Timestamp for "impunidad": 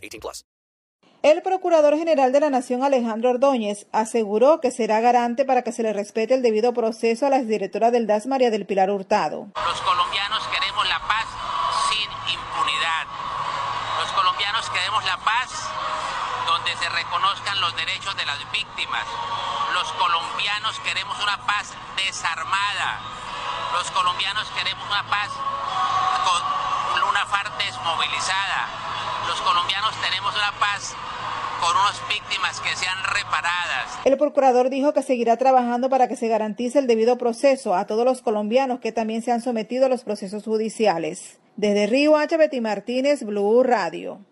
12.32-13.04